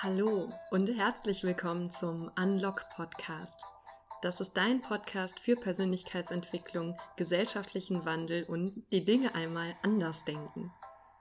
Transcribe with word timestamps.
Hallo 0.00 0.48
und 0.70 0.96
herzlich 0.96 1.42
willkommen 1.42 1.90
zum 1.90 2.30
Unlock 2.40 2.88
Podcast. 2.94 3.60
Das 4.22 4.40
ist 4.40 4.56
dein 4.56 4.80
Podcast 4.80 5.40
für 5.40 5.56
Persönlichkeitsentwicklung, 5.56 6.96
gesellschaftlichen 7.16 8.04
Wandel 8.04 8.44
und 8.44 8.70
die 8.92 9.04
Dinge 9.04 9.34
einmal 9.34 9.74
anders 9.82 10.24
denken. 10.24 10.72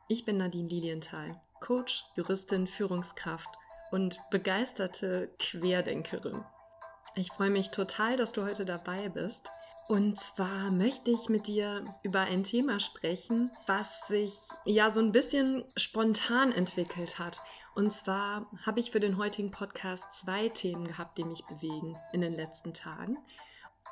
Ich 0.10 0.26
bin 0.26 0.38
Nadine 0.38 0.70
Lilienthal, 0.70 1.42
Coach, 1.60 2.06
Juristin, 2.16 2.68
Führungskraft 2.68 3.50
und 3.90 4.20
begeisterte 4.30 5.34
Querdenkerin. 5.40 6.46
Ich 7.16 7.32
freue 7.32 7.50
mich 7.50 7.72
total, 7.72 8.16
dass 8.16 8.32
du 8.32 8.44
heute 8.44 8.64
dabei 8.64 9.10
bist 9.10 9.50
und 9.88 10.20
zwar 10.20 10.70
möchte 10.70 11.12
ich 11.12 11.30
mit 11.30 11.48
dir 11.48 11.82
über 12.04 12.20
ein 12.20 12.44
Thema 12.44 12.82
sprechen, 12.82 13.50
was 13.68 14.08
sich 14.08 14.34
ja 14.66 14.92
so 14.92 15.00
ein 15.00 15.14
bisschen 15.14 15.64
spontan 15.78 16.52
entwickelt 16.52 17.20
hat. 17.20 17.40
Und 17.78 17.94
zwar 17.94 18.48
habe 18.66 18.80
ich 18.80 18.90
für 18.90 19.00
den 19.00 19.20
heutigen 19.20 19.52
Podcast 19.52 20.12
zwei 20.12 20.50
Themen 20.50 20.88
gehabt, 20.88 21.20
die 21.20 21.24
mich 21.24 21.46
bewegen 21.46 21.96
in 22.12 22.22
den 22.22 22.34
letzten 22.34 22.74
Tagen. 22.74 23.20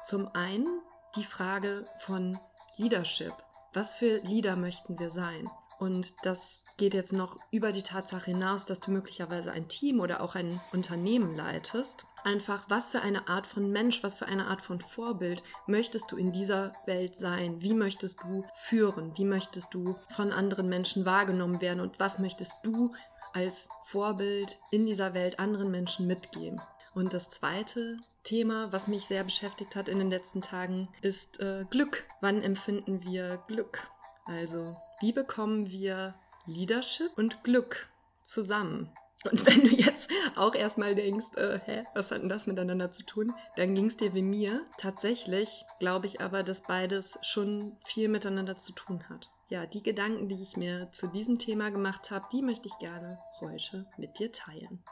Zum 0.04 0.28
einen 0.30 0.82
die 1.16 1.24
Frage 1.24 1.84
von 2.00 2.36
Leadership. 2.78 3.32
Was 3.74 3.94
für 3.94 4.18
Leader 4.24 4.56
möchten 4.56 4.98
wir 4.98 5.12
sein? 5.12 5.48
Und 5.78 6.16
das 6.24 6.64
geht 6.78 6.96
jetzt 6.96 7.14
noch 7.14 7.38
über 7.52 7.72
die 7.72 7.84
Tatsache 7.84 8.32
hinaus, 8.32 8.66
dass 8.66 8.80
du 8.80 8.90
möglicherweise 8.90 9.52
ein 9.52 9.68
Team 9.68 10.00
oder 10.00 10.22
auch 10.22 10.34
ein 10.34 10.60
Unternehmen 10.74 11.36
leitest. 11.36 12.08
Einfach, 12.26 12.66
was 12.70 12.88
für 12.88 13.04
eine 13.04 13.28
Art 13.28 13.46
von 13.46 13.72
Mensch, 13.72 14.02
was 14.02 14.18
für 14.18 14.26
eine 14.26 14.48
Art 14.48 14.60
von 14.60 14.80
Vorbild 14.80 15.44
möchtest 15.68 16.12
du 16.12 16.18
in 16.18 16.32
dieser 16.32 16.72
Welt 16.88 17.14
sein? 17.14 17.62
Wie 17.62 17.76
möchtest 17.76 18.24
du 18.24 18.44
führen? 18.56 19.16
Wie 19.16 19.26
möchtest 19.26 19.76
du 19.76 19.96
von 20.16 20.32
anderen 20.32 20.68
Menschen 20.68 21.06
wahrgenommen 21.06 21.62
werden? 21.62 21.82
Und 21.82 22.00
was 22.00 22.18
möchtest 22.18 22.66
du 22.66 22.96
als 23.34 23.70
Vorbild 23.84 24.58
in 24.72 24.88
dieser 24.88 25.14
Welt 25.14 25.40
anderen 25.40 25.70
Menschen 25.70 26.08
mitgeben? 26.08 26.60
Und 26.96 27.14
das 27.14 27.30
zweite 27.30 28.00
Thema, 28.24 28.74
was 28.74 28.88
mich 28.88 29.06
sehr 29.06 29.24
beschäftigt 29.24 29.76
hat 29.76 29.88
in 29.88 30.00
den 30.00 30.10
letzten 30.10 30.42
Tagen, 30.42 30.88
ist 31.04 31.40
äh, 31.42 31.64
Glück. 31.70 32.06
Wann 32.22 32.42
empfinden 32.42 33.04
wir 33.04 33.38
Glück? 33.48 33.88
Also, 34.26 34.76
wie 35.00 35.12
bekommen 35.12 35.70
wir 35.70 36.16
Leadership 36.48 37.12
und 37.18 37.44
Glück 37.44 37.88
zusammen? 38.24 38.90
Und 39.26 39.46
wenn 39.46 39.64
du 39.64 39.76
jetzt 39.76 40.10
auch 40.36 40.54
erstmal 40.54 40.94
denkst, 40.96 41.36
äh, 41.38 41.60
hä, 41.66 41.84
was 41.96 42.12
hat 42.12 42.22
denn 42.22 42.30
das 42.30 42.48
miteinander 42.48 42.92
zu 42.92 43.04
tun, 43.04 43.34
dann 43.56 43.74
ging 43.74 43.88
es 43.88 43.98
dir 43.98 44.14
wie 44.14 44.22
mir. 44.22 44.66
Tatsächlich 44.78 45.66
glaube 45.80 46.06
ich 46.06 46.22
aber, 46.22 46.44
dass 46.44 46.62
beides 46.62 47.18
schon 47.22 47.76
viel 47.84 48.08
miteinander 48.08 48.58
zu 48.58 48.74
tun 48.74 49.04
hat. 49.10 49.30
Ja, 49.50 49.66
die 49.66 49.84
Gedanken, 49.84 50.28
die 50.28 50.42
ich 50.42 50.58
mir 50.58 50.92
zu 50.92 51.08
diesem 51.08 51.40
Thema 51.40 51.70
gemacht 51.70 52.12
habe, 52.12 52.26
die 52.32 52.42
möchte 52.42 52.68
ich 52.68 52.78
gerne 52.80 53.20
heute 53.40 53.86
mit 53.98 54.20
dir 54.20 54.32
teilen. 54.32 54.84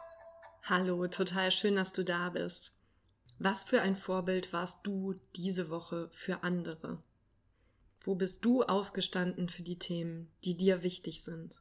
Hallo, 0.63 1.07
total 1.07 1.51
schön, 1.51 1.75
dass 1.75 1.93
du 1.93 2.03
da 2.03 2.29
bist. 2.29 2.77
Was 3.39 3.63
für 3.63 3.81
ein 3.81 3.95
Vorbild 3.95 4.53
warst 4.53 4.79
du 4.83 5.15
diese 5.35 5.69
Woche 5.69 6.09
für 6.11 6.43
andere? 6.43 7.01
Wo 8.01 8.15
bist 8.15 8.45
du 8.45 8.63
aufgestanden 8.63 9.49
für 9.49 9.63
die 9.63 9.79
Themen, 9.79 10.31
die 10.43 10.55
dir 10.55 10.83
wichtig 10.83 11.23
sind? 11.23 11.55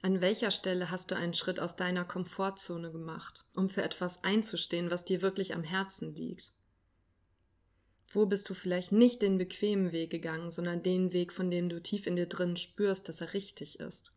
An 0.00 0.20
welcher 0.20 0.52
Stelle 0.52 0.90
hast 0.90 1.10
du 1.10 1.16
einen 1.16 1.34
Schritt 1.34 1.58
aus 1.58 1.74
deiner 1.74 2.04
Komfortzone 2.04 2.92
gemacht, 2.92 3.44
um 3.54 3.68
für 3.68 3.82
etwas 3.82 4.22
einzustehen, 4.22 4.90
was 4.90 5.04
dir 5.04 5.22
wirklich 5.22 5.54
am 5.54 5.64
Herzen 5.64 6.14
liegt? 6.14 6.52
Wo 8.10 8.24
bist 8.24 8.48
du 8.48 8.54
vielleicht 8.54 8.92
nicht 8.92 9.22
den 9.22 9.38
bequemen 9.38 9.92
Weg 9.92 10.10
gegangen, 10.10 10.50
sondern 10.50 10.82
den 10.82 11.12
Weg, 11.12 11.32
von 11.32 11.50
dem 11.50 11.68
du 11.68 11.82
tief 11.82 12.06
in 12.06 12.16
dir 12.16 12.26
drin 12.26 12.56
spürst, 12.56 13.08
dass 13.08 13.20
er 13.20 13.34
richtig 13.34 13.80
ist? 13.80 14.12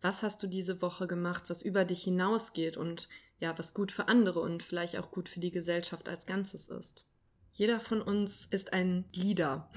Was 0.00 0.22
hast 0.22 0.42
du 0.42 0.46
diese 0.46 0.80
Woche 0.82 1.06
gemacht, 1.06 1.44
was 1.48 1.62
über 1.62 1.84
dich 1.84 2.04
hinausgeht 2.04 2.76
und 2.76 3.08
ja, 3.40 3.58
was 3.58 3.74
gut 3.74 3.90
für 3.90 4.08
andere 4.08 4.40
und 4.40 4.62
vielleicht 4.62 4.96
auch 4.96 5.10
gut 5.10 5.28
für 5.28 5.40
die 5.40 5.50
Gesellschaft 5.50 6.08
als 6.08 6.26
Ganzes 6.26 6.68
ist? 6.68 7.04
Jeder 7.50 7.80
von 7.80 8.00
uns 8.00 8.46
ist 8.46 8.72
ein 8.72 9.04
Leader. 9.12 9.70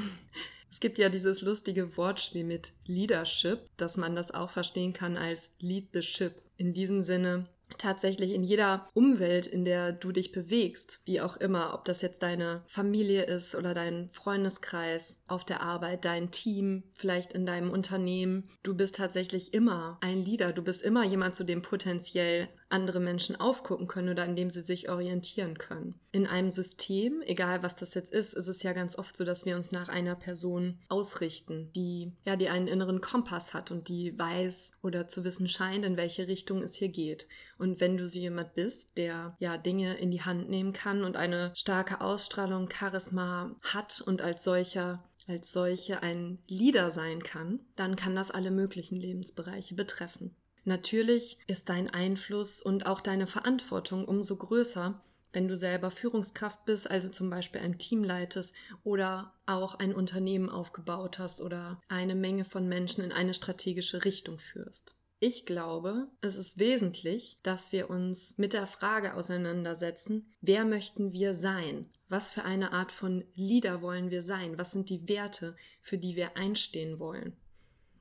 Es 0.69 0.79
gibt 0.79 0.97
ja 0.97 1.09
dieses 1.09 1.41
lustige 1.41 1.97
Wortspiel 1.97 2.43
mit 2.43 2.73
Leadership, 2.85 3.59
dass 3.77 3.97
man 3.97 4.15
das 4.15 4.31
auch 4.31 4.49
verstehen 4.49 4.93
kann 4.93 5.17
als 5.17 5.51
Lead 5.59 5.89
the 5.93 6.01
Ship. 6.01 6.33
In 6.57 6.73
diesem 6.73 7.01
Sinne 7.01 7.47
tatsächlich 7.77 8.33
in 8.33 8.43
jeder 8.43 8.87
Umwelt, 8.93 9.47
in 9.47 9.65
der 9.65 9.91
du 9.91 10.11
dich 10.11 10.31
bewegst, 10.31 10.99
wie 11.05 11.21
auch 11.21 11.37
immer, 11.37 11.73
ob 11.73 11.85
das 11.85 12.01
jetzt 12.01 12.23
deine 12.23 12.63
Familie 12.65 13.23
ist 13.23 13.55
oder 13.55 13.73
dein 13.73 14.09
Freundeskreis, 14.09 15.19
auf 15.27 15.45
der 15.45 15.61
Arbeit, 15.61 16.05
dein 16.05 16.31
Team, 16.31 16.83
vielleicht 16.91 17.33
in 17.33 17.45
deinem 17.45 17.71
Unternehmen, 17.71 18.49
du 18.63 18.75
bist 18.75 18.95
tatsächlich 18.95 19.53
immer 19.53 19.97
ein 20.01 20.25
Leader, 20.25 20.51
du 20.51 20.63
bist 20.63 20.81
immer 20.81 21.05
jemand, 21.05 21.35
zu 21.35 21.43
dem 21.43 21.61
potenziell 21.61 22.49
andere 22.69 22.99
Menschen 22.99 23.35
aufgucken 23.35 23.87
können 23.87 24.09
oder 24.09 24.23
an 24.23 24.35
dem 24.35 24.49
sie 24.49 24.61
sich 24.61 24.89
orientieren 24.89 25.57
können. 25.57 25.99
In 26.11 26.27
einem 26.27 26.51
System, 26.51 27.21
egal 27.25 27.63
was 27.63 27.75
das 27.75 27.93
jetzt 27.93 28.11
ist, 28.11 28.33
ist 28.33 28.47
es 28.47 28.63
ja 28.63 28.73
ganz 28.73 28.97
oft 28.97 29.15
so, 29.15 29.25
dass 29.25 29.45
wir 29.45 29.55
uns 29.55 29.71
nach 29.71 29.89
einer 29.89 30.15
Person 30.15 30.79
ausrichten, 30.87 31.71
die 31.75 32.13
ja 32.25 32.35
die 32.35 32.49
einen 32.49 32.67
inneren 32.67 33.01
Kompass 33.01 33.53
hat 33.53 33.71
und 33.71 33.87
die 33.87 34.17
weiß 34.17 34.71
oder 34.81 35.07
zu 35.07 35.23
wissen 35.23 35.49
scheint, 35.49 35.85
in 35.85 35.97
welche 35.97 36.27
Richtung 36.27 36.61
es 36.61 36.75
hier 36.75 36.89
geht. 36.89 37.27
Und 37.57 37.79
wenn 37.79 37.97
du 37.97 38.07
so 38.07 38.19
jemand 38.19 38.53
bist, 38.53 38.97
der 38.97 39.35
ja 39.39 39.57
Dinge 39.57 39.97
in 39.97 40.11
die 40.11 40.21
Hand 40.21 40.49
nehmen 40.49 40.73
kann 40.73 41.03
und 41.03 41.17
eine 41.17 41.51
starke 41.55 42.01
Ausstrahlung, 42.01 42.69
Charisma 42.69 43.55
hat 43.61 44.01
und 44.05 44.21
als 44.21 44.43
solcher 44.43 45.03
als 45.29 45.51
solche 45.51 46.01
ein 46.01 46.39
Leader 46.47 46.89
sein 46.89 47.21
kann, 47.21 47.59
dann 47.75 47.95
kann 47.95 48.15
das 48.15 48.31
alle 48.31 48.51
möglichen 48.51 48.95
Lebensbereiche 48.95 49.75
betreffen. 49.75 50.35
Natürlich 50.69 51.39
ist 51.47 51.69
dein 51.69 51.89
Einfluss 51.89 52.61
und 52.61 52.85
auch 52.85 53.01
deine 53.01 53.25
Verantwortung 53.25 54.05
umso 54.05 54.35
größer, 54.35 55.01
wenn 55.33 55.47
du 55.47 55.57
selber 55.57 55.89
Führungskraft 55.89 56.63
bist, 56.65 56.91
also 56.91 57.09
zum 57.09 57.31
Beispiel 57.31 57.61
ein 57.61 57.79
Team 57.79 58.03
leitest 58.03 58.53
oder 58.83 59.33
auch 59.47 59.73
ein 59.73 59.95
Unternehmen 59.95 60.47
aufgebaut 60.47 61.17
hast 61.17 61.41
oder 61.41 61.81
eine 61.87 62.13
Menge 62.13 62.45
von 62.45 62.69
Menschen 62.69 63.03
in 63.03 63.11
eine 63.11 63.33
strategische 63.33 64.05
Richtung 64.05 64.37
führst. 64.37 64.93
Ich 65.19 65.47
glaube, 65.47 66.05
es 66.21 66.35
ist 66.35 66.59
wesentlich, 66.59 67.39
dass 67.41 67.71
wir 67.71 67.89
uns 67.89 68.37
mit 68.37 68.53
der 68.53 68.67
Frage 68.67 69.15
auseinandersetzen, 69.15 70.31
wer 70.39 70.65
möchten 70.65 71.13
wir 71.13 71.33
sein? 71.33 71.89
Was 72.09 72.29
für 72.29 72.43
eine 72.43 72.73
Art 72.73 72.91
von 72.91 73.25
Leader 73.33 73.81
wollen 73.81 74.11
wir 74.11 74.21
sein? 74.21 74.59
Was 74.59 74.71
sind 74.71 74.91
die 74.91 75.09
Werte, 75.09 75.55
für 75.81 75.97
die 75.97 76.15
wir 76.15 76.37
einstehen 76.37 76.99
wollen? 76.99 77.35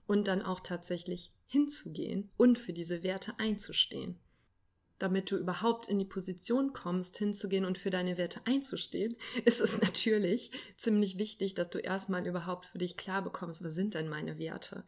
Und 0.06 0.28
dann 0.28 0.42
auch 0.42 0.60
tatsächlich 0.60 1.32
hinzugehen 1.48 2.30
und 2.36 2.58
für 2.58 2.72
diese 2.72 3.02
Werte 3.02 3.38
einzustehen. 3.38 4.20
Damit 4.98 5.30
du 5.30 5.36
überhaupt 5.36 5.88
in 5.88 5.98
die 5.98 6.04
Position 6.04 6.72
kommst, 6.72 7.18
hinzugehen 7.18 7.64
und 7.64 7.78
für 7.78 7.90
deine 7.90 8.18
Werte 8.18 8.40
einzustehen, 8.44 9.16
ist 9.44 9.60
es 9.60 9.80
natürlich 9.80 10.52
ziemlich 10.76 11.18
wichtig, 11.18 11.54
dass 11.54 11.70
du 11.70 11.78
erstmal 11.78 12.26
überhaupt 12.26 12.66
für 12.66 12.78
dich 12.78 12.96
klar 12.96 13.22
bekommst, 13.22 13.64
was 13.64 13.74
sind 13.74 13.94
denn 13.94 14.08
meine 14.08 14.38
Werte? 14.38 14.84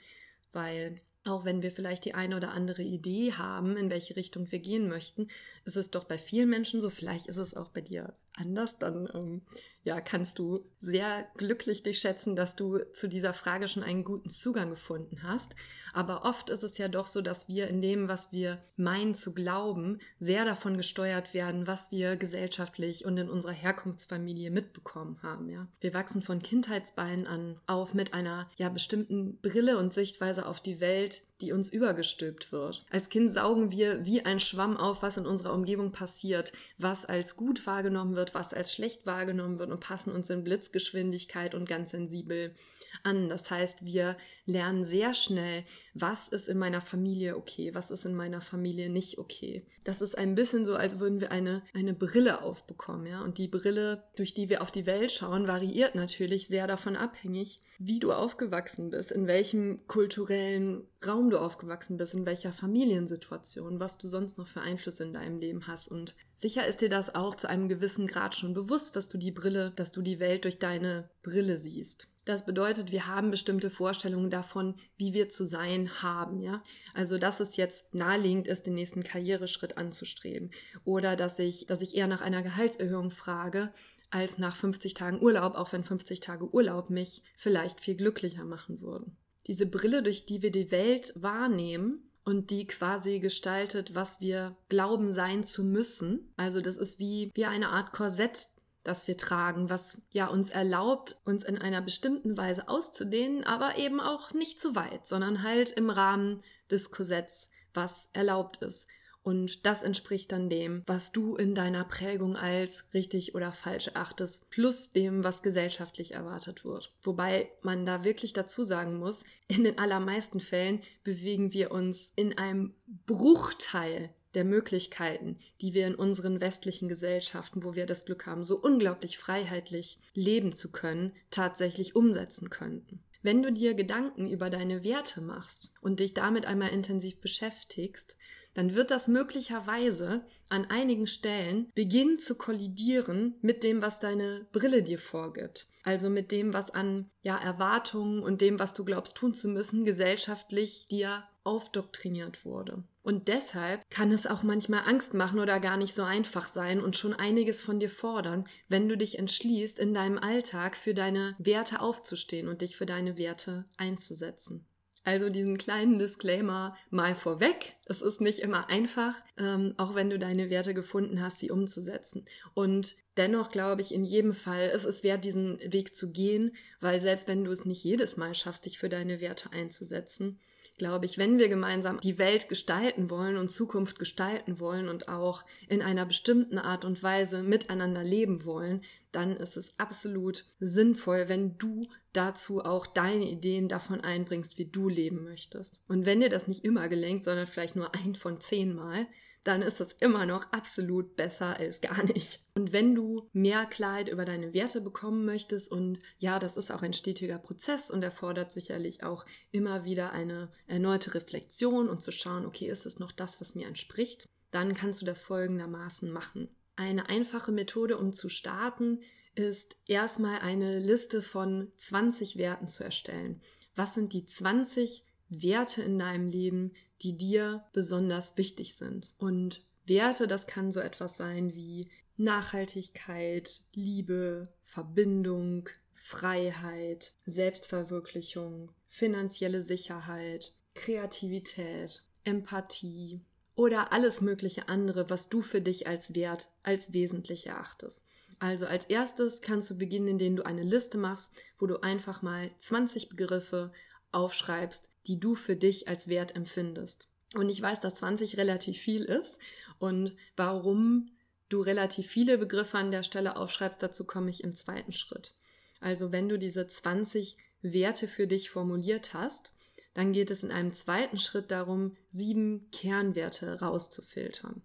Weil 0.53 1.01
auch 1.25 1.45
wenn 1.45 1.63
wir 1.63 1.71
vielleicht 1.71 2.05
die 2.05 2.15
eine 2.15 2.37
oder 2.37 2.53
andere 2.53 2.83
Idee 2.83 3.33
haben, 3.33 3.77
in 3.77 3.91
welche 3.91 4.17
Richtung 4.17 4.51
wir 4.51 4.59
gehen 4.59 4.89
möchten, 4.89 5.29
ist 5.65 5.77
es 5.77 5.91
doch 5.91 6.05
bei 6.05 6.17
vielen 6.17 6.49
Menschen 6.49 6.81
so, 6.81 6.89
vielleicht 6.89 7.27
ist 7.27 7.37
es 7.37 7.55
auch 7.55 7.69
bei 7.69 7.83
dir 7.83 8.15
anders, 8.35 8.79
dann 8.79 9.09
ähm, 9.13 9.43
ja, 9.83 10.01
kannst 10.01 10.39
du 10.39 10.61
sehr 10.79 11.27
glücklich 11.37 11.83
dich 11.83 11.99
schätzen, 12.01 12.37
dass 12.37 12.55
du 12.55 12.79
zu 12.93 13.09
dieser 13.09 13.33
Frage 13.33 13.67
schon 13.67 13.83
einen 13.83 14.05
guten 14.05 14.29
Zugang 14.29 14.71
gefunden 14.71 15.23
hast. 15.23 15.55
Aber 15.95 16.25
oft 16.25 16.51
ist 16.51 16.63
es 16.63 16.77
ja 16.77 16.89
doch 16.89 17.07
so, 17.07 17.23
dass 17.23 17.49
wir 17.49 17.69
in 17.69 17.81
dem, 17.81 18.07
was 18.07 18.31
wir 18.31 18.63
meinen 18.77 19.15
zu 19.15 19.33
glauben, 19.33 19.99
sehr 20.19 20.45
davon 20.45 20.77
gesteuert 20.77 21.33
werden, 21.33 21.67
was 21.67 21.91
wir 21.91 22.17
gesellschaftlich 22.17 23.07
und 23.07 23.17
in 23.17 23.31
unserer 23.31 23.53
Herkunftsfamilie 23.53 24.51
mitbekommen 24.51 25.19
haben. 25.23 25.49
Ja, 25.49 25.67
wir 25.81 25.95
wachsen 25.95 26.21
von 26.21 26.43
Kindheitsbeinen 26.43 27.27
an 27.27 27.59
auf 27.67 27.95
mit 27.95 28.13
einer 28.13 28.51
ja 28.57 28.69
bestimmten 28.69 29.39
Brille 29.41 29.79
und 29.79 29.95
Sichtweise 29.95 30.47
auf 30.47 30.61
die 30.61 30.81
Welt, 30.81 31.23
die 31.43 31.53
uns 31.53 31.73
übergestülpt 31.73 32.53
wird. 32.53 32.85
Als 32.91 33.09
Kind 33.09 33.31
saugen 33.31 33.71
wir 33.71 34.05
wie 34.05 34.25
ein 34.25 34.41
Schwamm 34.41 34.77
auf, 34.77 35.03
was 35.03 35.17
in 35.17 35.27
unserer 35.27 35.55
Umgebung 35.55 35.93
passiert, 35.93 36.53
was 36.79 37.05
als 37.05 37.37
gut 37.37 37.67
wahrgenommen 37.67 38.15
wird, 38.15 38.35
was 38.35 38.55
als 38.55 38.73
schlecht 38.73 39.07
wahrgenommen 39.07 39.59
wird 39.59 39.71
und 39.71 39.81
passen 39.81 40.13
uns 40.13 40.31
in 40.31 40.45
Blitzgeschwindigkeit 40.45 41.55
und 41.55 41.69
ganz 41.69 41.91
sensibel 41.91 42.55
an. 43.03 43.29
Das 43.29 43.51
heißt, 43.51 43.85
wir 43.85 44.17
lernen 44.47 44.85
sehr 44.85 45.15
schnell, 45.15 45.65
was 45.95 46.29
ist 46.29 46.49
in 46.49 46.59
meiner 46.59 46.81
Familie 46.81 47.37
okay, 47.37 47.75
was 47.75 47.91
ist 47.91 48.05
in 48.05 48.15
meiner 48.15 48.41
Familie 48.41 48.91
nicht 48.91 49.19
okay. 49.19 49.67
Das 49.85 50.03
ist 50.03 50.17
ein 50.17 50.35
bisschen 50.35 50.65
so, 50.65 50.77
als 50.77 51.01
würden 51.01 51.21
wir 51.21 51.33
eine, 51.33 51.63
eine 51.73 51.95
Brille 51.95 52.43
aufbekommen, 52.43 53.07
ja. 53.07 53.23
Und 53.23 53.39
die 53.39 53.49
Brille, 53.49 54.05
durch 54.17 54.35
die 54.35 54.49
wir 54.49 54.63
auf 54.63 54.71
die 54.71 54.87
Welt 54.87 55.11
schauen, 55.11 55.49
variiert 55.49 55.95
natürlich 55.95 56.49
sehr 56.49 56.67
davon 56.67 56.97
abhängig, 56.97 57.63
wie 57.79 57.99
du 57.99 58.13
aufgewachsen 58.13 58.91
bist, 58.91 59.11
in 59.11 59.27
welchem 59.27 59.87
kulturellen 59.87 60.87
Raum 61.07 61.30
du 61.31 61.39
aufgewachsen 61.39 61.97
bist, 61.97 62.15
in 62.15 62.27
welcher 62.27 62.53
Familiensituation, 62.53 63.81
was 63.81 63.99
du 63.99 64.09
sonst 64.09 64.39
noch 64.39 64.47
für 64.47 64.61
Einflüsse 64.61 65.05
in 65.05 65.13
deinem 65.13 65.39
Leben 65.39 65.67
hast. 65.67 65.89
Und 65.89 66.15
sicher 66.35 66.67
ist 66.67 66.81
dir 66.81 66.89
das 66.89 67.15
auch 67.15 67.35
zu 67.35 67.49
einem 67.49 67.69
gewissen 67.69 68.07
Grad 68.07 68.35
schon 68.35 68.55
bewusst, 68.55 68.97
dass 68.97 69.09
du 69.09 69.19
die 69.19 69.33
Brille, 69.33 69.73
dass 69.77 69.93
du 69.93 70.03
die 70.03 70.21
Welt 70.21 70.45
durch 70.45 70.59
deine 70.59 71.09
Brille 71.23 71.59
siehst. 71.59 72.09
Das 72.25 72.45
bedeutet, 72.45 72.93
wir 72.93 73.07
haben 73.07 73.31
bestimmte 73.31 73.71
Vorstellungen 73.71 74.31
davon, 74.31 74.75
wie 74.97 75.15
wir 75.15 75.31
zu 75.31 75.45
sein 75.45 76.03
haben, 76.03 76.41
ja. 76.41 76.63
Also, 76.95 77.19
dass 77.19 77.41
es 77.41 77.57
jetzt 77.57 77.95
naheliegend 77.95 78.47
ist, 78.47 78.67
den 78.67 78.75
nächsten 78.75 79.03
Karriereschritt 79.03 79.79
anzustreben. 79.79 80.51
Oder 80.85 81.17
dass 81.17 81.39
ich, 81.39 81.67
dass 81.67 81.81
ich 81.81 81.97
eher 81.97 82.07
nach 82.07 82.21
einer 82.21 82.43
Gehaltserhöhung 82.43 83.11
frage, 83.11 83.73
als 84.11 84.39
nach 84.39 84.57
50 84.57 84.95
Tagen 84.95 85.23
Urlaub, 85.23 85.55
auch 85.55 85.73
wenn 85.73 85.85
50 85.85 86.21
Tage 86.21 86.53
Urlaub 86.53 86.91
mich 86.91 87.23
vielleicht 87.37 87.81
viel 87.81 87.97
glücklicher 87.97 88.45
machen 88.45 88.81
würden. 88.81 89.17
Diese 89.47 89.67
Brille, 89.67 90.03
durch 90.03 90.25
die 90.25 90.43
wir 90.43 90.51
die 90.51 90.71
Welt 90.71 91.13
wahrnehmen, 91.17 92.11
und 92.25 92.51
die 92.51 92.67
quasi 92.67 93.19
gestaltet, 93.19 93.95
was 93.95 94.21
wir 94.21 94.57
glauben 94.69 95.13
sein 95.13 95.43
zu 95.43 95.65
müssen. 95.65 96.33
Also 96.37 96.61
das 96.61 96.77
ist 96.77 96.99
wie, 96.99 97.31
wie 97.35 97.47
eine 97.47 97.71
Art 97.71 97.93
Korsett, 97.93 98.49
das 98.85 99.09
wir 99.09 99.17
tragen, 99.17 99.69
was 99.69 100.01
ja 100.11 100.27
uns 100.27 100.51
erlaubt, 100.51 101.17
uns 101.25 101.45
in 101.45 101.59
einer 101.59 101.83
bestimmten 101.83 102.37
Weise 102.37 102.69
auszudehnen, 102.69 103.45
aber 103.45 103.79
eben 103.79 104.01
auch 104.01 104.33
nicht 104.33 104.61
zu 104.61 104.75
weit, 104.75 105.07
sondern 105.07 105.43
halt 105.43 105.71
im 105.71 105.91
Rahmen 105.91 106.43
des 106.71 106.91
Korsetts, 106.91 107.51
was 107.75 108.09
erlaubt 108.13 108.63
ist. 108.63 108.87
Und 109.31 109.65
das 109.65 109.85
entspricht 109.85 110.33
dann 110.33 110.51
dem, 110.51 110.83
was 110.87 111.13
du 111.13 111.37
in 111.37 111.55
deiner 111.55 111.85
Prägung 111.85 112.35
als 112.35 112.87
richtig 112.93 113.37
oder 113.37 113.53
falsch 113.53 113.87
erachtest, 113.87 114.51
plus 114.51 114.91
dem, 114.91 115.23
was 115.23 115.45
gesellschaftlich 115.45 116.15
erwartet 116.15 116.65
wird. 116.65 116.93
Wobei 117.01 117.49
man 117.63 117.87
da 117.87 118.03
wirklich 118.03 118.33
dazu 118.33 118.65
sagen 118.65 118.99
muss, 118.99 119.23
in 119.47 119.63
den 119.63 119.79
allermeisten 119.79 120.41
Fällen 120.41 120.83
bewegen 121.05 121.53
wir 121.53 121.71
uns 121.71 122.11
in 122.17 122.39
einem 122.39 122.75
Bruchteil 123.07 124.11
der 124.35 124.45
Möglichkeiten, 124.45 125.37
die 125.61 125.75
wir 125.75 125.87
in 125.87 125.95
unseren 125.95 126.41
westlichen 126.41 126.89
Gesellschaften, 126.89 127.63
wo 127.63 127.77
wir 127.77 127.87
das 127.87 128.07
Glück 128.07 128.27
haben, 128.27 128.43
so 128.43 128.59
unglaublich 128.61 129.17
freiheitlich 129.17 130.01
leben 130.13 130.53
zu 130.53 130.73
können, 130.73 131.13
tatsächlich 131.31 131.95
umsetzen 131.95 132.51
könnten. 132.51 133.05
Wenn 133.23 133.43
du 133.43 133.53
dir 133.53 133.75
Gedanken 133.75 134.29
über 134.29 134.51
deine 134.51 134.83
Werte 134.83 135.21
machst 135.21 135.75
und 135.83 136.01
dich 136.01 136.15
damit 136.15 136.47
einmal 136.47 136.71
intensiv 136.71 137.21
beschäftigst, 137.21 138.17
dann 138.55 138.75
wird 138.75 138.91
das 138.91 139.09
möglicherweise 139.09 140.25
an 140.49 140.67
einigen 140.67 141.07
Stellen 141.07 141.71
beginnen 141.75 142.19
zu 142.19 142.37
kollidieren 142.37 143.37
mit 143.41 143.63
dem, 143.63 143.83
was 143.83 144.01
deine 144.01 144.47
Brille 144.53 144.83
dir 144.83 144.99
vorgibt. 144.99 145.69
Also 145.83 146.11
mit 146.11 146.31
dem, 146.31 146.53
was 146.53 146.71
an 146.71 147.11
ja, 147.23 147.39
Erwartungen 147.39 148.23
und 148.23 148.41
dem, 148.41 148.59
was 148.59 148.75
du 148.75 148.85
glaubst 148.85 149.17
tun 149.17 149.33
zu 149.33 149.49
müssen, 149.49 149.85
gesellschaftlich 149.85 150.87
dir 150.91 151.25
aufdoktriniert 151.43 152.45
wurde. 152.45 152.85
Und 153.03 153.29
deshalb 153.29 153.89
kann 153.89 154.13
es 154.13 154.27
auch 154.27 154.43
manchmal 154.43 154.83
Angst 154.87 155.15
machen 155.15 155.41
oder 155.41 155.59
gar 155.59 155.79
nicht 155.79 155.95
so 155.95 156.03
einfach 156.03 156.49
sein 156.49 156.83
und 156.83 156.97
schon 156.97 157.15
einiges 157.15 157.63
von 157.63 157.81
dir 157.81 157.89
fordern, 157.89 158.45
wenn 158.69 158.89
du 158.89 158.97
dich 158.97 159.19
entschließt, 159.19 159.79
in 159.79 159.95
deinem 159.95 160.19
Alltag 160.19 160.77
für 160.77 160.93
deine 160.93 161.35
Werte 161.39 161.81
aufzustehen 161.81 162.47
und 162.47 162.61
dich 162.61 162.77
für 162.77 162.87
deine 162.87 163.17
Werte 163.17 163.65
einzusetzen. 163.79 164.67
Also 165.03 165.31
diesen 165.31 165.57
kleinen 165.57 165.99
Disclaimer 165.99 166.77
mal 166.91 167.15
vorweg. 167.15 167.75
Es 167.87 168.03
ist 168.03 168.21
nicht 168.21 168.41
immer 168.41 168.69
einfach, 168.69 169.15
ähm, 169.39 169.75
auch 169.79 169.95
wenn 169.95 170.11
du 170.11 170.19
deine 170.19 170.51
Werte 170.51 170.75
gefunden 170.75 171.23
hast, 171.23 171.39
sie 171.39 171.51
umzusetzen. 171.51 172.27
Und 172.53 172.97
dennoch 173.17 173.51
glaube 173.51 173.81
ich 173.81 173.95
in 173.95 174.05
jedem 174.05 174.35
Fall, 174.35 174.71
es 174.75 174.85
ist 174.85 175.03
wert, 175.03 175.25
diesen 175.25 175.59
Weg 175.73 175.95
zu 175.95 176.13
gehen, 176.13 176.55
weil 176.81 177.01
selbst 177.01 177.29
wenn 177.29 177.45
du 177.45 177.51
es 177.51 177.65
nicht 177.65 177.83
jedes 177.83 178.19
Mal 178.19 178.35
schaffst, 178.35 178.67
dich 178.67 178.79
für 178.79 178.91
deine 178.91 179.21
Werte 179.21 179.53
einzusetzen, 179.53 180.39
glaube 180.81 181.05
ich, 181.05 181.19
wenn 181.19 181.39
wir 181.39 181.51
gemeinsam 181.51 182.01
die 182.01 182.17
Welt 182.17 182.49
gestalten 182.49 183.11
wollen 183.11 183.37
und 183.37 183.51
Zukunft 183.51 183.99
gestalten 183.99 184.61
wollen 184.61 184.89
und 184.89 185.09
auch 185.09 185.45
in 185.69 185.83
einer 185.83 186.07
bestimmten 186.07 186.57
Art 186.57 186.87
und 186.87 187.03
Weise 187.03 187.43
miteinander 187.43 188.03
leben 188.03 188.47
wollen, 188.47 188.81
dann 189.13 189.37
ist 189.37 189.59
es 189.59 189.79
absolut 189.79 190.47
sinnvoll, 190.59 191.29
wenn 191.29 191.59
du 191.59 191.87
dazu 192.15 192.65
auch 192.65 192.87
deine 192.87 193.29
Ideen 193.29 193.69
davon 193.69 194.01
einbringst, 194.01 194.57
wie 194.57 194.71
du 194.71 194.89
leben 194.89 195.23
möchtest. 195.23 195.79
Und 195.87 196.07
wenn 196.07 196.21
dir 196.21 196.31
das 196.31 196.49
nicht 196.49 196.65
immer 196.65 196.89
gelingt, 196.89 197.25
sondern 197.25 197.47
vielleicht 197.47 197.77
nur 197.77 197.95
ein 197.95 198.15
von 198.15 198.41
zehn 198.41 198.75
Mal, 198.75 199.07
dann 199.45 199.63
ist 199.63 199.81
es 199.81 199.93
immer 199.93 200.27
noch 200.27 200.53
absolut 200.53 201.17
besser 201.17 201.57
als 201.57 201.81
gar 201.81 202.05
nicht. 202.05 202.41
Und 202.55 202.73
wenn 202.73 202.95
du 202.95 203.29
mehr 203.33 203.67
Klarheit 203.67 204.09
über 204.09 204.25
deine 204.25 204.53
Werte 204.53 204.81
bekommen 204.81 205.25
möchtest, 205.25 205.73
und 205.73 205.99
ja, 206.19 206.39
das 206.39 206.57
ist 206.57 206.71
auch 206.71 206.83
ein 206.83 206.93
stetiger 206.93 207.39
Prozess 207.39 207.91
und 207.91 208.03
erfordert 208.03 208.53
sicherlich 208.53 209.03
auch 209.03 209.25
immer 209.51 209.85
wieder 209.85 210.13
eine 210.13 210.51
erneute 210.67 211.15
Reflexion 211.15 211.89
und 211.89 212.03
zu 212.03 212.13
schauen, 212.13 212.45
okay, 212.45 212.69
ist 212.69 212.87
es 212.87 212.99
noch 212.99 213.13
das, 213.13 213.41
was 213.41 213.55
mir 213.55 213.67
entspricht, 213.67 214.29
dann 214.51 214.75
kannst 214.75 215.01
du 215.01 215.07
das 215.07 215.23
folgendermaßen 215.23 216.11
machen. 216.11 216.49
Eine 216.77 217.09
einfache 217.09 217.53
Methode, 217.53 217.99
um 217.99 218.13
zu 218.13 218.29
starten, 218.29 219.01
ist 219.35 219.77
erstmal 219.87 220.41
eine 220.41 220.79
Liste 220.79 221.23
von 221.23 221.73
20 221.77 222.37
Werten 222.37 222.69
zu 222.69 222.85
erstellen. 222.85 223.41
Was 223.77 223.95
sind 223.95 224.13
die 224.13 224.27
20 224.27 225.05
Werte 225.31 225.83
in 225.83 225.99
deinem 225.99 226.29
Leben, 226.29 226.73
die 227.03 227.17
dir 227.17 227.65
besonders 227.73 228.37
wichtig 228.37 228.75
sind. 228.75 229.09
Und 229.17 229.65
Werte, 229.87 230.29
das 230.29 230.47
kann 230.47 230.71
so 230.71 230.81
etwas 230.81 231.17
sein 231.17 231.55
wie 231.55 231.89
Nachhaltigkeit, 232.17 233.63
Liebe, 233.73 234.53
Verbindung, 234.63 235.69
Freiheit, 235.95 237.15
Selbstverwirklichung, 237.27 238.73
finanzielle 238.87 239.63
Sicherheit, 239.63 240.53
Kreativität, 240.75 242.03
Empathie 242.25 243.21
oder 243.55 243.93
alles 243.93 244.21
mögliche 244.21 244.69
andere, 244.69 245.11
was 245.11 245.29
du 245.29 245.43
für 245.43 245.61
dich 245.61 245.87
als 245.87 246.15
Wert, 246.15 246.51
als 246.63 246.93
wesentlich 246.93 247.47
erachtest. 247.47 248.03
Also 248.39 248.67
als 248.67 248.87
erstes 248.87 249.43
kannst 249.43 249.71
du 249.71 249.79
beginnen, 249.79 250.09
indem 250.09 250.37
du 250.37 250.47
eine 250.47 250.63
Liste 250.63 250.99
machst, 250.99 251.33
wo 251.59 251.67
du 251.67 251.81
einfach 251.83 252.23
mal 252.23 252.51
20 252.59 253.11
Begriffe 253.11 253.73
aufschreibst, 254.13 254.90
die 255.07 255.19
du 255.19 255.35
für 255.35 255.57
dich 255.57 255.89
als 255.89 256.09
Wert 256.09 256.37
empfindest. 256.37 257.09
Und 257.35 257.49
ich 257.49 257.63
weiß, 257.63 257.81
dass 257.81 257.97
20 257.97 258.37
relativ 258.37 258.79
viel 258.79 259.05
ist 259.05 259.39
und 259.79 260.17
warum 260.37 261.11
du 261.49 261.61
relativ 261.61 262.07
viele 262.07 262.39
Begriffe 262.39 262.79
an 262.79 262.91
der 262.91 263.03
Stelle 263.03 263.37
aufschreibst, 263.37 263.83
dazu 263.83 264.05
komme 264.05 264.31
ich 264.31 264.43
im 264.43 264.55
zweiten 264.55 264.93
Schritt. 264.93 265.35
Also 265.81 266.13
wenn 266.13 266.29
du 266.29 266.39
diese 266.39 266.67
20 266.67 267.37
Werte 267.63 268.09
für 268.09 268.27
dich 268.27 268.51
formuliert 268.51 269.15
hast, 269.15 269.53
dann 269.95 270.13
geht 270.13 270.31
es 270.31 270.43
in 270.43 270.53
einem 270.53 270.73
zweiten 270.73 271.19
Schritt 271.19 271.51
darum, 271.51 271.97
sieben 272.11 272.71
Kernwerte 272.71 273.61
rauszufiltern. 273.61 274.63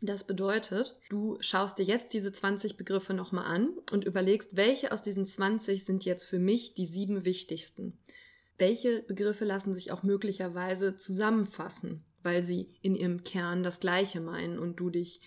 Das 0.00 0.24
bedeutet, 0.24 0.96
du 1.08 1.38
schaust 1.40 1.78
dir 1.78 1.84
jetzt 1.84 2.12
diese 2.12 2.32
20 2.32 2.76
Begriffe 2.76 3.14
nochmal 3.14 3.44
an 3.44 3.68
und 3.92 4.04
überlegst, 4.04 4.56
welche 4.56 4.90
aus 4.90 5.02
diesen 5.02 5.26
20 5.26 5.84
sind 5.84 6.04
jetzt 6.04 6.24
für 6.24 6.40
mich 6.40 6.74
die 6.74 6.86
sieben 6.86 7.24
wichtigsten 7.24 7.98
welche 8.58 9.02
Begriffe 9.02 9.44
lassen 9.44 9.74
sich 9.74 9.92
auch 9.92 10.02
möglicherweise 10.02 10.96
zusammenfassen, 10.96 12.04
weil 12.22 12.42
sie 12.42 12.68
in 12.82 12.94
ihrem 12.94 13.24
Kern 13.24 13.62
das 13.62 13.80
Gleiche 13.80 14.20
meinen 14.20 14.58
und 14.58 14.76
du 14.76 14.90
dich 14.90 15.20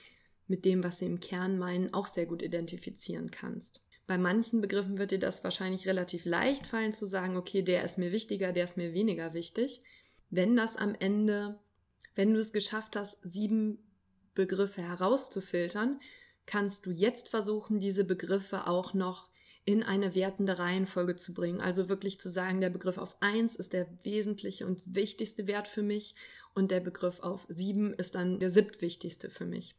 mit 0.48 0.66
dem, 0.66 0.84
was 0.84 1.00
sie 1.00 1.06
im 1.06 1.20
Kern 1.20 1.58
meinen, 1.58 1.94
auch 1.94 2.08
sehr 2.08 2.26
gut 2.26 2.42
identifizieren 2.42 3.32
kannst. 3.32 3.86
Bei 4.08 4.18
manchen 4.18 4.62
Begriffen 4.62 4.98
wird 5.00 5.12
dir 5.12 5.20
das 5.20 5.44
wahrscheinlich 5.44 5.88
relativ 5.88 6.26
leicht 6.26 6.68
fallen 6.68 6.94
zu 6.94 7.08
sagen, 7.08 7.38
okay, 7.38 7.64
der 7.64 7.84
ist 7.84 7.98
mir 7.98 8.12
wichtiger, 8.12 8.52
der 8.52 8.66
ist 8.66 8.78
mir 8.78 8.94
weniger 8.94 9.34
wichtig. 9.34 9.82
Wenn 10.30 10.56
das 10.56 10.78
am 10.78 10.94
Ende, 11.00 11.60
wenn 12.14 12.34
du 12.34 12.40
es 12.40 12.54
geschafft 12.54 12.96
hast, 12.96 13.18
sieben 13.24 13.80
Begriffe 14.36 14.84
herauszufiltern, 14.84 16.00
kannst 16.46 16.86
du 16.86 16.92
jetzt 16.92 17.30
versuchen, 17.30 17.80
diese 17.80 18.04
Begriffe 18.04 18.68
auch 18.68 18.94
noch 18.94 19.30
in 19.66 19.82
eine 19.82 20.14
wertende 20.14 20.60
Reihenfolge 20.60 21.16
zu 21.16 21.34
bringen. 21.34 21.60
Also 21.60 21.90
wirklich 21.90 22.20
zu 22.20 22.30
sagen, 22.30 22.62
der 22.62 22.70
Begriff 22.70 23.00
auf 23.00 23.18
eins 23.22 23.56
ist 23.56 23.74
der 23.74 23.88
wesentliche 24.04 24.66
und 24.66 24.82
wichtigste 24.86 25.48
Wert 25.48 25.68
für 25.68 25.82
mich 25.82 26.16
und 26.54 26.72
der 26.72 26.80
Begriff 26.80 27.20
auf 27.20 27.48
sieben 27.50 27.94
ist 27.94 28.16
dann 28.16 28.40
der 28.40 28.52
siebtwichtigste 28.52 29.30
für 29.30 29.46
mich. 29.46 29.76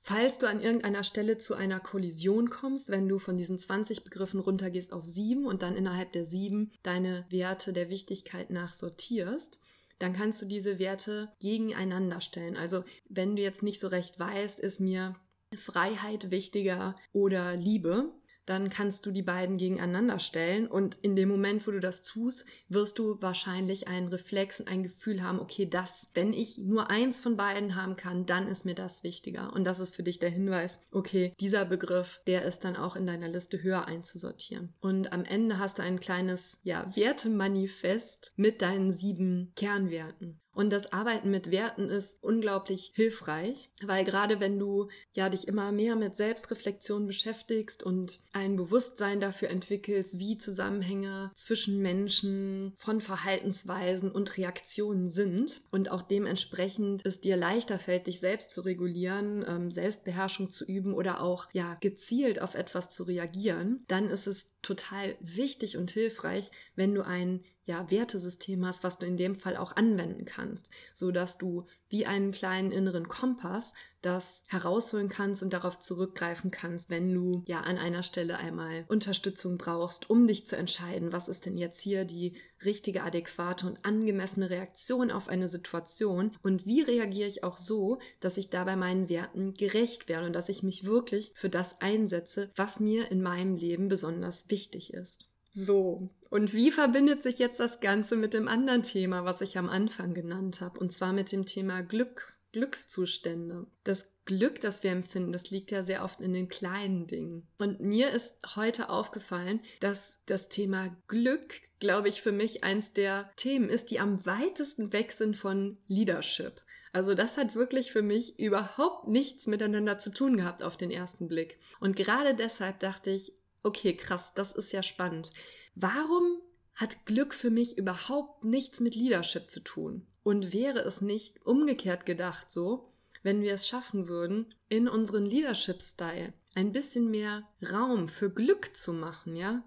Falls 0.00 0.38
du 0.38 0.46
an 0.46 0.62
irgendeiner 0.62 1.02
Stelle 1.02 1.38
zu 1.38 1.54
einer 1.54 1.80
Kollision 1.80 2.48
kommst, 2.48 2.88
wenn 2.88 3.08
du 3.08 3.18
von 3.18 3.36
diesen 3.36 3.58
20 3.58 4.04
Begriffen 4.04 4.38
runtergehst 4.38 4.92
auf 4.92 5.04
sieben 5.04 5.44
und 5.44 5.62
dann 5.62 5.76
innerhalb 5.76 6.12
der 6.12 6.24
sieben 6.24 6.70
deine 6.84 7.26
Werte 7.28 7.72
der 7.72 7.90
Wichtigkeit 7.90 8.50
nach 8.50 8.72
sortierst, 8.72 9.58
dann 9.98 10.12
kannst 10.12 10.40
du 10.40 10.46
diese 10.46 10.78
Werte 10.78 11.32
gegeneinander 11.40 12.20
stellen. 12.20 12.56
Also 12.56 12.84
wenn 13.08 13.34
du 13.34 13.42
jetzt 13.42 13.64
nicht 13.64 13.80
so 13.80 13.88
recht 13.88 14.18
weißt, 14.20 14.60
ist 14.60 14.80
mir 14.80 15.16
Freiheit 15.56 16.30
wichtiger 16.30 16.94
oder 17.12 17.56
Liebe, 17.56 18.12
dann 18.48 18.70
kannst 18.70 19.04
du 19.06 19.10
die 19.10 19.22
beiden 19.22 19.58
gegeneinander 19.58 20.18
stellen 20.18 20.66
und 20.66 20.96
in 20.96 21.16
dem 21.16 21.28
Moment, 21.28 21.66
wo 21.66 21.70
du 21.70 21.80
das 21.80 22.02
tust, 22.02 22.46
wirst 22.68 22.98
du 22.98 23.20
wahrscheinlich 23.20 23.88
einen 23.88 24.08
Reflex 24.08 24.60
und 24.60 24.68
ein 24.68 24.82
Gefühl 24.82 25.22
haben, 25.22 25.40
okay, 25.40 25.66
das, 25.66 26.08
wenn 26.14 26.32
ich 26.32 26.58
nur 26.58 26.90
eins 26.90 27.20
von 27.20 27.36
beiden 27.36 27.74
haben 27.74 27.96
kann, 27.96 28.26
dann 28.26 28.48
ist 28.48 28.64
mir 28.64 28.74
das 28.74 29.02
wichtiger. 29.02 29.52
Und 29.52 29.64
das 29.64 29.80
ist 29.80 29.94
für 29.94 30.02
dich 30.02 30.18
der 30.18 30.30
Hinweis, 30.30 30.80
okay, 30.90 31.34
dieser 31.40 31.64
Begriff, 31.64 32.20
der 32.26 32.44
ist 32.44 32.60
dann 32.60 32.76
auch 32.76 32.96
in 32.96 33.06
deiner 33.06 33.28
Liste 33.28 33.62
höher 33.62 33.86
einzusortieren. 33.86 34.74
Und 34.80 35.12
am 35.12 35.24
Ende 35.24 35.58
hast 35.58 35.78
du 35.78 35.82
ein 35.82 36.00
kleines, 36.00 36.60
ja, 36.62 36.90
Wertemanifest 36.96 38.32
mit 38.36 38.62
deinen 38.62 38.92
sieben 38.92 39.52
Kernwerten. 39.56 40.40
Und 40.58 40.70
das 40.70 40.92
Arbeiten 40.92 41.30
mit 41.30 41.52
Werten 41.52 41.88
ist 41.88 42.20
unglaublich 42.20 42.90
hilfreich, 42.96 43.70
weil 43.80 44.02
gerade 44.02 44.40
wenn 44.40 44.58
du 44.58 44.88
ja 45.12 45.28
dich 45.28 45.46
immer 45.46 45.70
mehr 45.70 45.94
mit 45.94 46.16
Selbstreflexion 46.16 47.06
beschäftigst 47.06 47.84
und 47.84 48.18
ein 48.32 48.56
Bewusstsein 48.56 49.20
dafür 49.20 49.50
entwickelst, 49.50 50.18
wie 50.18 50.36
Zusammenhänge 50.36 51.30
zwischen 51.36 51.80
Menschen 51.80 52.74
von 52.76 53.00
Verhaltensweisen 53.00 54.10
und 54.10 54.36
Reaktionen 54.36 55.08
sind 55.08 55.62
und 55.70 55.92
auch 55.92 56.02
dementsprechend 56.02 57.06
es 57.06 57.20
dir 57.20 57.36
leichter 57.36 57.78
fällt, 57.78 58.08
dich 58.08 58.18
selbst 58.18 58.50
zu 58.50 58.62
regulieren, 58.62 59.44
ähm, 59.46 59.70
Selbstbeherrschung 59.70 60.50
zu 60.50 60.64
üben 60.64 60.92
oder 60.92 61.20
auch 61.20 61.46
ja 61.52 61.76
gezielt 61.80 62.42
auf 62.42 62.56
etwas 62.56 62.90
zu 62.90 63.04
reagieren, 63.04 63.84
dann 63.86 64.10
ist 64.10 64.26
es 64.26 64.56
total 64.62 65.16
wichtig 65.20 65.76
und 65.76 65.92
hilfreich, 65.92 66.50
wenn 66.74 66.96
du 66.96 67.06
ein 67.06 67.44
ja, 67.68 67.90
Wertesystem 67.90 68.66
hast, 68.66 68.82
was 68.82 68.98
du 68.98 69.06
in 69.06 69.16
dem 69.16 69.34
Fall 69.34 69.56
auch 69.56 69.76
anwenden 69.76 70.24
kannst, 70.24 70.70
so 70.94 71.10
dass 71.10 71.38
du 71.38 71.66
wie 71.90 72.06
einen 72.06 72.32
kleinen 72.32 72.72
inneren 72.72 73.08
Kompass 73.08 73.72
das 74.02 74.42
herausholen 74.46 75.08
kannst 75.08 75.42
und 75.42 75.52
darauf 75.52 75.78
zurückgreifen 75.78 76.50
kannst, 76.50 76.88
wenn 76.88 77.12
du 77.12 77.42
ja 77.46 77.60
an 77.60 77.78
einer 77.78 78.02
Stelle 78.02 78.38
einmal 78.38 78.84
Unterstützung 78.88 79.58
brauchst, 79.58 80.08
um 80.08 80.26
dich 80.26 80.46
zu 80.46 80.56
entscheiden, 80.56 81.12
was 81.12 81.28
ist 81.28 81.46
denn 81.46 81.56
jetzt 81.56 81.80
hier 81.80 82.04
die 82.04 82.36
richtige, 82.64 83.02
adäquate 83.02 83.66
und 83.66 83.84
angemessene 83.84 84.50
Reaktion 84.50 85.10
auf 85.10 85.28
eine 85.28 85.48
Situation 85.48 86.32
und 86.42 86.66
wie 86.66 86.82
reagiere 86.82 87.28
ich 87.28 87.44
auch 87.44 87.58
so, 87.58 87.98
dass 88.20 88.38
ich 88.38 88.50
dabei 88.50 88.76
meinen 88.76 89.08
Werten 89.08 89.52
gerecht 89.54 90.08
werde 90.08 90.26
und 90.26 90.32
dass 90.32 90.48
ich 90.48 90.62
mich 90.62 90.84
wirklich 90.84 91.32
für 91.34 91.50
das 91.50 91.80
einsetze, 91.80 92.50
was 92.56 92.80
mir 92.80 93.10
in 93.10 93.22
meinem 93.22 93.56
Leben 93.56 93.88
besonders 93.88 94.48
wichtig 94.48 94.94
ist. 94.94 95.28
So, 95.60 96.10
und 96.30 96.52
wie 96.52 96.70
verbindet 96.70 97.22
sich 97.22 97.40
jetzt 97.40 97.58
das 97.58 97.80
Ganze 97.80 98.14
mit 98.14 98.32
dem 98.32 98.46
anderen 98.46 98.84
Thema, 98.84 99.24
was 99.24 99.40
ich 99.40 99.58
am 99.58 99.68
Anfang 99.68 100.14
genannt 100.14 100.60
habe, 100.60 100.78
und 100.78 100.92
zwar 100.92 101.12
mit 101.12 101.32
dem 101.32 101.46
Thema 101.46 101.82
Glück, 101.82 102.38
Glückszustände. 102.52 103.66
Das 103.82 104.14
Glück, 104.24 104.60
das 104.60 104.84
wir 104.84 104.92
empfinden, 104.92 105.32
das 105.32 105.50
liegt 105.50 105.72
ja 105.72 105.82
sehr 105.82 106.04
oft 106.04 106.20
in 106.20 106.32
den 106.32 106.48
kleinen 106.48 107.08
Dingen. 107.08 107.48
Und 107.58 107.80
mir 107.80 108.10
ist 108.10 108.36
heute 108.54 108.88
aufgefallen, 108.88 109.60
dass 109.80 110.20
das 110.26 110.48
Thema 110.48 110.96
Glück, 111.08 111.60
glaube 111.80 112.08
ich, 112.08 112.22
für 112.22 112.32
mich 112.32 112.62
eins 112.62 112.92
der 112.92 113.28
Themen 113.36 113.68
ist, 113.68 113.90
die 113.90 113.98
am 113.98 114.24
weitesten 114.26 114.92
weg 114.92 115.10
sind 115.10 115.36
von 115.36 115.78
Leadership. 115.88 116.62
Also 116.92 117.14
das 117.14 117.36
hat 117.36 117.56
wirklich 117.56 117.90
für 117.90 118.02
mich 118.02 118.38
überhaupt 118.38 119.08
nichts 119.08 119.48
miteinander 119.48 119.98
zu 119.98 120.10
tun 120.10 120.36
gehabt 120.36 120.62
auf 120.62 120.76
den 120.76 120.92
ersten 120.92 121.26
Blick. 121.26 121.58
Und 121.80 121.96
gerade 121.96 122.34
deshalb 122.34 122.78
dachte 122.78 123.10
ich, 123.10 123.32
okay, 123.62 123.96
krass, 123.96 124.34
das 124.34 124.52
ist 124.52 124.72
ja 124.72 124.82
spannend. 124.82 125.30
Warum 125.74 126.40
hat 126.74 127.06
Glück 127.06 127.34
für 127.34 127.50
mich 127.50 127.76
überhaupt 127.76 128.44
nichts 128.44 128.80
mit 128.80 128.94
Leadership 128.94 129.50
zu 129.50 129.60
tun? 129.60 130.06
Und 130.22 130.52
wäre 130.52 130.80
es 130.80 131.00
nicht 131.00 131.44
umgekehrt 131.46 132.06
gedacht 132.06 132.50
so, 132.50 132.92
wenn 133.22 133.42
wir 133.42 133.54
es 133.54 133.66
schaffen 133.66 134.08
würden, 134.08 134.54
in 134.68 134.88
unseren 134.88 135.26
Leadership-Style 135.26 136.32
ein 136.54 136.72
bisschen 136.72 137.10
mehr 137.10 137.48
Raum 137.72 138.08
für 138.08 138.30
Glück 138.30 138.76
zu 138.76 138.92
machen, 138.92 139.36
ja? 139.36 139.64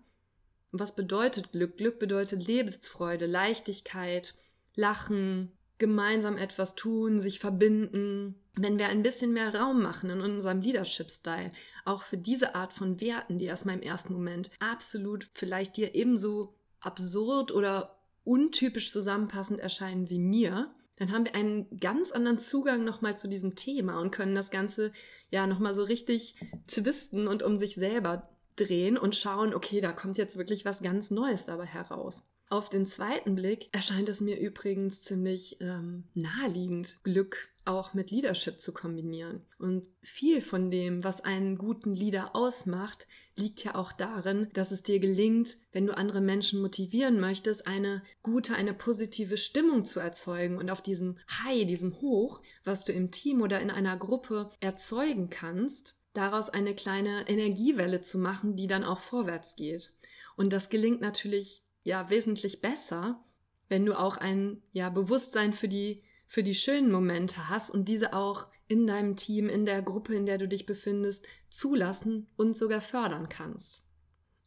was 0.71 0.95
bedeutet 0.95 1.51
Glück? 1.51 1.77
Glück 1.77 1.99
bedeutet 1.99 2.47
Lebensfreude, 2.47 3.25
Leichtigkeit, 3.25 4.35
Lachen, 4.75 5.51
gemeinsam 5.81 6.37
etwas 6.37 6.75
tun, 6.75 7.19
sich 7.19 7.39
verbinden, 7.39 8.35
wenn 8.53 8.77
wir 8.77 8.87
ein 8.87 9.01
bisschen 9.01 9.33
mehr 9.33 9.55
Raum 9.55 9.81
machen 9.81 10.11
in 10.11 10.21
unserem 10.21 10.61
Leadership-Style, 10.61 11.51
auch 11.85 12.03
für 12.03 12.17
diese 12.17 12.53
Art 12.53 12.71
von 12.71 13.01
Werten, 13.01 13.39
die 13.39 13.45
erstmal 13.45 13.75
im 13.75 13.81
ersten 13.81 14.13
Moment 14.13 14.51
absolut 14.59 15.27
vielleicht 15.33 15.77
dir 15.77 15.95
ebenso 15.95 16.55
absurd 16.81 17.51
oder 17.51 17.99
untypisch 18.23 18.91
zusammenpassend 18.91 19.59
erscheinen 19.59 20.07
wie 20.11 20.19
mir, 20.19 20.71
dann 20.97 21.11
haben 21.11 21.25
wir 21.25 21.33
einen 21.33 21.79
ganz 21.79 22.11
anderen 22.11 22.37
Zugang 22.37 22.83
nochmal 22.83 23.17
zu 23.17 23.27
diesem 23.27 23.55
Thema 23.55 23.99
und 23.99 24.11
können 24.11 24.35
das 24.35 24.51
Ganze 24.51 24.91
ja 25.31 25.47
nochmal 25.47 25.73
so 25.73 25.81
richtig 25.81 26.35
twisten 26.67 27.27
und 27.27 27.41
um 27.41 27.55
sich 27.55 27.73
selber 27.73 28.29
drehen 28.55 28.99
und 28.99 29.15
schauen, 29.15 29.55
okay, 29.55 29.81
da 29.81 29.93
kommt 29.93 30.19
jetzt 30.19 30.37
wirklich 30.37 30.63
was 30.63 30.83
ganz 30.83 31.09
Neues 31.09 31.47
dabei 31.47 31.65
heraus. 31.65 32.23
Auf 32.51 32.67
den 32.67 32.85
zweiten 32.85 33.35
Blick 33.35 33.69
erscheint 33.71 34.09
es 34.09 34.19
mir 34.19 34.37
übrigens 34.37 35.01
ziemlich 35.01 35.61
ähm, 35.61 36.03
naheliegend, 36.15 36.97
Glück 37.01 37.47
auch 37.63 37.93
mit 37.93 38.11
Leadership 38.11 38.59
zu 38.59 38.73
kombinieren. 38.73 39.45
Und 39.57 39.87
viel 40.01 40.41
von 40.41 40.69
dem, 40.69 41.01
was 41.01 41.23
einen 41.23 41.57
guten 41.57 41.95
Leader 41.95 42.35
ausmacht, 42.35 43.07
liegt 43.37 43.63
ja 43.63 43.75
auch 43.75 43.93
darin, 43.93 44.49
dass 44.51 44.71
es 44.71 44.83
dir 44.83 44.99
gelingt, 44.99 45.55
wenn 45.71 45.85
du 45.85 45.95
andere 45.95 46.19
Menschen 46.19 46.61
motivieren 46.61 47.21
möchtest, 47.21 47.67
eine 47.67 48.03
gute, 48.21 48.53
eine 48.55 48.73
positive 48.73 49.37
Stimmung 49.37 49.85
zu 49.85 50.01
erzeugen 50.01 50.57
und 50.57 50.69
auf 50.69 50.81
diesem 50.81 51.19
High, 51.45 51.65
diesem 51.65 52.01
Hoch, 52.01 52.41
was 52.65 52.83
du 52.83 52.91
im 52.91 53.11
Team 53.11 53.41
oder 53.41 53.61
in 53.61 53.71
einer 53.71 53.95
Gruppe 53.95 54.49
erzeugen 54.59 55.29
kannst, 55.29 55.95
daraus 56.11 56.49
eine 56.49 56.75
kleine 56.75 57.29
Energiewelle 57.29 58.01
zu 58.01 58.17
machen, 58.17 58.57
die 58.57 58.67
dann 58.67 58.83
auch 58.83 58.99
vorwärts 58.99 59.55
geht. 59.55 59.93
Und 60.35 60.51
das 60.51 60.69
gelingt 60.69 60.99
natürlich 60.99 61.63
ja 61.83 62.09
wesentlich 62.09 62.61
besser, 62.61 63.23
wenn 63.69 63.85
du 63.85 63.97
auch 63.97 64.17
ein 64.17 64.61
ja 64.71 64.89
Bewusstsein 64.89 65.53
für 65.53 65.67
die 65.67 66.03
für 66.27 66.43
die 66.43 66.53
schönen 66.53 66.89
Momente 66.89 67.49
hast 67.49 67.71
und 67.71 67.89
diese 67.89 68.13
auch 68.13 68.47
in 68.69 68.87
deinem 68.87 69.17
Team, 69.17 69.49
in 69.49 69.65
der 69.65 69.81
Gruppe, 69.81 70.15
in 70.15 70.25
der 70.25 70.37
du 70.37 70.47
dich 70.47 70.65
befindest, 70.65 71.27
zulassen 71.49 72.29
und 72.37 72.55
sogar 72.55 72.79
fördern 72.79 73.27
kannst. 73.27 73.85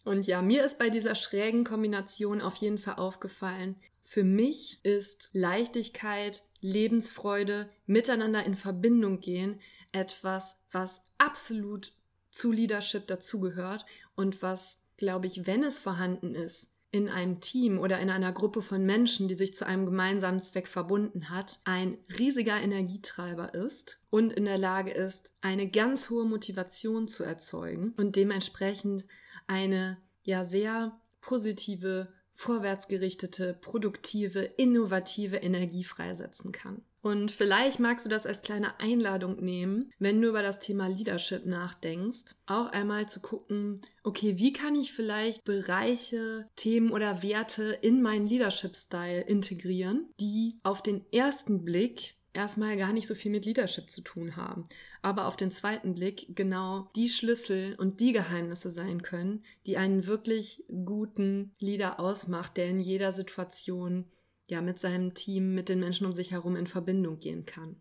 Und 0.02 0.26
ja, 0.26 0.40
mir 0.40 0.64
ist 0.64 0.78
bei 0.78 0.88
dieser 0.88 1.14
schrägen 1.14 1.64
Kombination 1.64 2.40
auf 2.40 2.56
jeden 2.56 2.78
Fall 2.78 2.96
aufgefallen, 2.96 3.76
für 4.00 4.24
mich 4.24 4.82
ist 4.82 5.30
Leichtigkeit, 5.32 6.42
Lebensfreude, 6.60 7.68
miteinander 7.84 8.44
in 8.44 8.54
Verbindung 8.54 9.20
gehen 9.20 9.60
etwas, 9.92 10.56
was 10.70 11.02
absolut 11.18 11.92
zu 12.30 12.50
Leadership 12.50 13.06
dazugehört 13.06 13.86
und 14.14 14.42
was, 14.42 14.80
glaube 14.96 15.26
ich, 15.26 15.46
wenn 15.46 15.62
es 15.62 15.78
vorhanden 15.78 16.34
ist, 16.34 16.74
in 16.94 17.08
einem 17.08 17.40
Team 17.40 17.80
oder 17.80 17.98
in 17.98 18.08
einer 18.08 18.30
Gruppe 18.30 18.62
von 18.62 18.86
Menschen, 18.86 19.26
die 19.26 19.34
sich 19.34 19.52
zu 19.52 19.66
einem 19.66 19.84
gemeinsamen 19.84 20.40
Zweck 20.40 20.68
verbunden 20.68 21.28
hat, 21.28 21.58
ein 21.64 21.98
riesiger 22.20 22.60
Energietreiber 22.60 23.52
ist 23.52 23.98
und 24.10 24.32
in 24.32 24.44
der 24.44 24.58
Lage 24.58 24.92
ist, 24.92 25.32
eine 25.40 25.68
ganz 25.68 26.08
hohe 26.08 26.24
Motivation 26.24 27.08
zu 27.08 27.24
erzeugen 27.24 27.94
und 27.96 28.14
dementsprechend 28.14 29.06
eine 29.48 29.98
ja 30.22 30.44
sehr 30.44 30.96
positive, 31.20 32.12
vorwärtsgerichtete, 32.34 33.56
produktive, 33.60 34.42
innovative 34.42 35.36
Energie 35.36 35.84
freisetzen 35.84 36.52
kann. 36.52 36.82
Und 37.04 37.30
vielleicht 37.30 37.80
magst 37.80 38.06
du 38.06 38.10
das 38.10 38.24
als 38.26 38.40
kleine 38.40 38.80
Einladung 38.80 39.36
nehmen, 39.36 39.90
wenn 39.98 40.22
du 40.22 40.30
über 40.30 40.42
das 40.42 40.58
Thema 40.58 40.86
Leadership 40.86 41.44
nachdenkst, 41.44 42.34
auch 42.46 42.68
einmal 42.68 43.06
zu 43.06 43.20
gucken, 43.20 43.78
okay, 44.02 44.38
wie 44.38 44.54
kann 44.54 44.74
ich 44.74 44.94
vielleicht 44.94 45.44
Bereiche, 45.44 46.48
Themen 46.56 46.90
oder 46.90 47.22
Werte 47.22 47.78
in 47.82 48.00
meinen 48.00 48.26
Leadership-Style 48.26 49.20
integrieren, 49.20 50.08
die 50.18 50.58
auf 50.62 50.82
den 50.82 51.04
ersten 51.12 51.62
Blick 51.62 52.14
erstmal 52.34 52.76
gar 52.76 52.92
nicht 52.92 53.06
so 53.06 53.14
viel 53.14 53.30
mit 53.30 53.44
Leadership 53.44 53.90
zu 53.90 54.02
tun 54.02 54.36
haben, 54.36 54.64
aber 55.02 55.26
auf 55.26 55.36
den 55.36 55.50
zweiten 55.50 55.94
Blick 55.94 56.26
genau 56.34 56.90
die 56.96 57.08
Schlüssel 57.08 57.74
und 57.76 58.00
die 58.00 58.12
Geheimnisse 58.12 58.70
sein 58.70 59.02
können, 59.02 59.44
die 59.66 59.76
einen 59.76 60.06
wirklich 60.06 60.64
guten 60.68 61.54
Leader 61.58 62.00
ausmacht, 62.00 62.56
der 62.56 62.68
in 62.68 62.80
jeder 62.80 63.12
Situation 63.12 64.04
ja 64.48 64.60
mit 64.60 64.78
seinem 64.78 65.14
Team, 65.14 65.54
mit 65.54 65.68
den 65.68 65.80
Menschen 65.80 66.06
um 66.06 66.12
sich 66.12 66.32
herum 66.32 66.56
in 66.56 66.66
Verbindung 66.66 67.18
gehen 67.18 67.46
kann. 67.46 67.76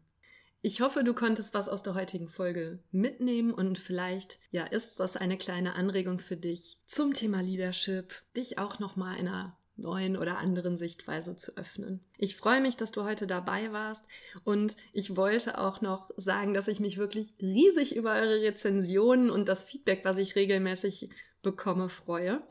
Ich 0.65 0.79
hoffe, 0.79 1.03
du 1.03 1.13
konntest 1.13 1.53
was 1.53 1.67
aus 1.67 1.83
der 1.83 1.93
heutigen 1.93 2.29
Folge 2.29 2.79
mitnehmen 2.89 3.53
und 3.53 3.77
vielleicht 3.77 4.39
ja 4.49 4.63
ist 4.63 4.97
das 5.01 5.17
eine 5.17 5.37
kleine 5.37 5.75
Anregung 5.75 6.19
für 6.19 6.37
dich 6.37 6.79
zum 6.85 7.13
Thema 7.13 7.41
Leadership, 7.41 8.13
dich 8.37 8.57
auch 8.59 8.79
noch 8.79 8.95
mal 8.95 9.17
einer 9.17 9.57
neuen 9.75 10.17
oder 10.17 10.37
anderen 10.37 10.77
Sichtweise 10.77 11.35
zu 11.35 11.57
öffnen. 11.57 12.01
Ich 12.17 12.35
freue 12.35 12.61
mich, 12.61 12.77
dass 12.77 12.91
du 12.91 13.03
heute 13.03 13.27
dabei 13.27 13.71
warst 13.71 14.05
und 14.43 14.77
ich 14.91 15.15
wollte 15.15 15.57
auch 15.57 15.81
noch 15.81 16.11
sagen, 16.15 16.53
dass 16.53 16.67
ich 16.67 16.79
mich 16.79 16.97
wirklich 16.97 17.33
riesig 17.41 17.95
über 17.95 18.13
eure 18.13 18.41
Rezensionen 18.41 19.29
und 19.29 19.47
das 19.47 19.63
Feedback, 19.63 20.01
was 20.03 20.17
ich 20.17 20.35
regelmäßig 20.35 21.09
bekomme, 21.41 21.89
freue. 21.89 22.41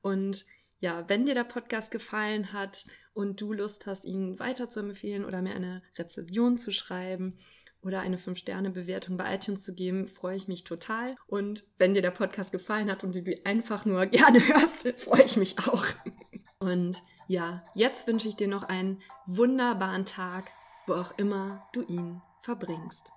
Und 0.00 0.46
ja, 0.80 1.06
wenn 1.08 1.26
dir 1.26 1.34
der 1.34 1.44
Podcast 1.44 1.90
gefallen 1.90 2.52
hat 2.52 2.86
und 3.12 3.40
du 3.40 3.52
Lust 3.52 3.86
hast, 3.86 4.04
ihn 4.04 4.38
weiter 4.38 4.70
zu 4.70 4.80
empfehlen 4.80 5.26
oder 5.26 5.42
mir 5.42 5.54
eine 5.54 5.82
Rezension 5.98 6.56
zu 6.56 6.72
schreiben 6.72 7.38
oder 7.82 8.00
eine 8.00 8.16
5-Sterne-Bewertung 8.16 9.16
bei 9.16 9.34
iTunes 9.34 9.64
zu 9.64 9.74
geben, 9.74 10.08
freue 10.08 10.36
ich 10.36 10.48
mich 10.48 10.64
total. 10.64 11.16
Und 11.26 11.64
wenn 11.78 11.94
dir 11.94 12.02
der 12.02 12.10
Podcast 12.10 12.52
gefallen 12.52 12.90
hat 12.90 13.04
und 13.04 13.14
du 13.14 13.20
ihn 13.20 13.40
einfach 13.44 13.84
nur 13.84 14.06
gerne 14.06 14.40
hörst, 14.40 14.88
freue 14.98 15.22
ich 15.22 15.36
mich 15.36 15.58
auch. 15.58 15.84
Und 16.58 17.02
ja, 17.26 17.62
jetzt 17.74 18.06
wünsche 18.06 18.28
ich 18.28 18.36
dir 18.36 18.48
noch 18.48 18.64
einen 18.64 19.00
wunderbaren 19.24 20.04
Tag, 20.04 20.50
wo 20.86 20.92
auch 20.92 21.16
immer 21.16 21.66
du 21.72 21.80
ihn 21.82 22.20
verbringst. 22.42 23.10